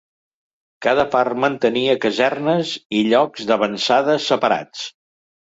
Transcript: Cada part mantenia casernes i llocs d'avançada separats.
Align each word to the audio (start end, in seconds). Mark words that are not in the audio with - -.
Cada 0.85 1.03
part 1.15 1.35
mantenia 1.43 1.97
casernes 2.07 2.73
i 3.01 3.03
llocs 3.11 3.47
d'avançada 3.53 4.19
separats. 4.31 4.89